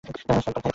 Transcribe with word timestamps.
স্যাম্পার 0.03 0.37
phi, 0.37 0.41
soldier. 0.45 0.67